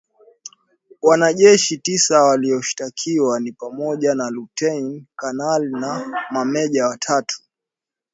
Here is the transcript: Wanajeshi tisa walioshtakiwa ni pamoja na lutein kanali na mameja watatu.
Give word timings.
Wanajeshi 1.01 1.77
tisa 1.77 2.21
walioshtakiwa 2.23 3.39
ni 3.39 3.51
pamoja 3.51 4.15
na 4.15 4.29
lutein 4.29 5.05
kanali 5.15 5.71
na 5.71 6.21
mameja 6.31 6.85
watatu. 6.87 7.41